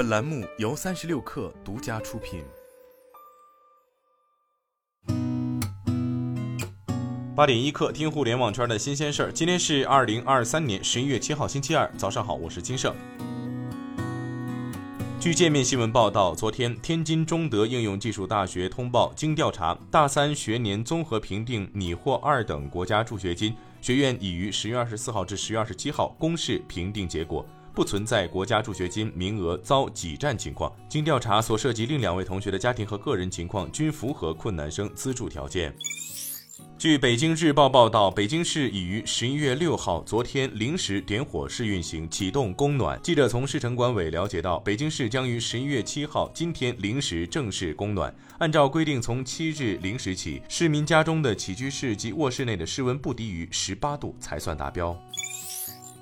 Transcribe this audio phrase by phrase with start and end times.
[0.00, 2.42] 本栏目由三十六氪独家出品。
[7.36, 9.30] 八点一刻，听互联网圈的新鲜事儿。
[9.30, 12.96] 今天是二零二三年十一月七号，星期二，早上好，我是金盛。
[15.20, 27.44] 据界面新闻报道，昨天天津中德应用技术大学通报，经调查，大三学年综合评定拟获二等国家助学金，学院已于十月二十四号至十月二十七号公示评定结果，
[27.74, 30.72] 不存在国家助学金名额遭挤占情况。
[30.88, 35.74] 经调查，所涉及另两位同学的家庭和个人情况均符合困难生资助条件。
[36.76, 42.98] 据北京日报报道，北京市已于十一月六号昨天零时点火试运行，启动供暖。
[43.02, 48.14] 记者从市城管委了解到，北京市将于十一月七号今天零时正式供暖。
[48.38, 54.98] 按照规定，从七日零时起，市民家中的起居室及卧室内的室温不低于十八度才算达标。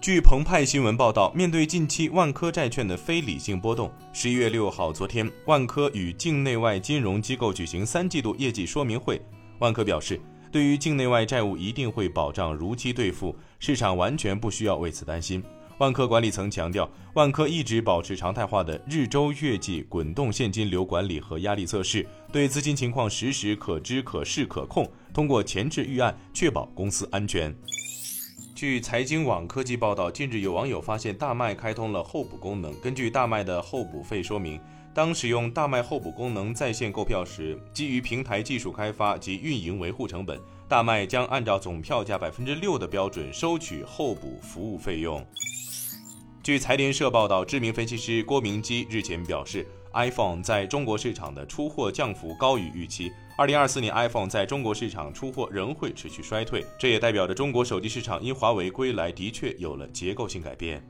[0.08, 9.20] 据澎湃新闻报道，面对近期万科债券的非理性波动，十一月六号昨天，万科与境内外金融机构举行三季度业绩说明会。
[9.58, 10.18] 万科表示。
[10.50, 15.44] 对于境内外债务，一定会保障如期兑付，市场完全不需要为此担心。
[15.76, 27.54] 万科管理层强调，万科一直保持常态化的日周月季滚动现金流管理和压力测试，对资金情况实时可知、可视、可控，通过前置预案确保公司安全。
[28.58, 34.60] 据财经网科技报道，近日有网友发现大麦开通了候补功能，根据大麦的候补费说明。
[34.92, 45.24] 当使用大麦候补功能在线购票时，基于平台技术开发及运营维护成本，大麦将按照总票价百分之六的标准收取候补服务费用。
[46.42, 60.82] 据财联社报道，知名分析师郭明基日前表示，iPhone 在中国市场的出货降幅高于预期，二零二四年 iPhone 在中国市场出货仍会持续衰退，这也代表着中国手机市场因华为归来的确有了结构性改变。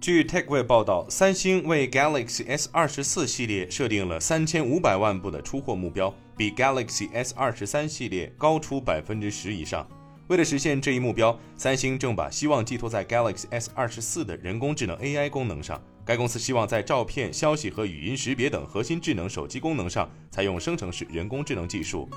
[0.00, 9.86] 据 TechWeb 报道，三星为 Galaxy S 二十四系列设定了三千五百万部的出货目标，比 Galaxy S 二十三系列高出百分之十以上。
[10.26, 15.80] 为了实现这一目标，三星正把希望寄托在 Galaxy S 二十四的人工智能 AI 功能上。
[16.04, 22.08] 该公司希望在照片、消息和语音识别等核心智能手机功能上采用生成式人工智能技术。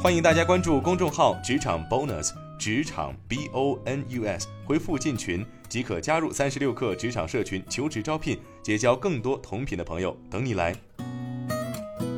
[0.00, 2.32] 欢迎大家关注公众号“职场 Bonus”。
[2.58, 10.72] 职场 B O N U S 回复进群即可加入三十六氪职场社群，求职招聘，结交更多同频的朋友，等你来。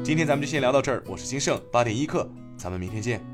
[0.04, 2.28] 今天咱们就先聊到这儿，我是金盛，八点一刻，
[2.58, 3.33] 咱们明天见。